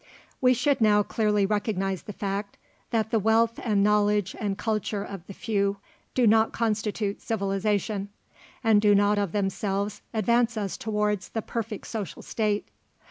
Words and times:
We 0.41 0.55
should 0.55 0.81
now 0.81 1.03
clearly 1.03 1.45
recognise 1.45 2.01
the 2.01 2.11
fact, 2.11 2.57
that 2.89 3.11
the 3.11 3.19
wealth 3.19 3.59
and 3.63 3.83
knowledge 3.83 4.35
and 4.39 4.57
culture 4.57 5.03
of 5.03 5.27
the 5.27 5.33
few 5.33 5.77
do 6.15 6.25
not 6.25 6.53
constitute 6.53 7.21
civilization, 7.21 8.09
and 8.63 8.81
do 8.81 8.95
not 8.95 9.19
of 9.19 9.31
themselves 9.31 10.01
advance 10.11 10.57
us 10.57 10.75
towards 10.75 11.29
the 11.29 11.43
"perfect 11.43 11.85
social 11.85 12.23
state." 12.23 12.69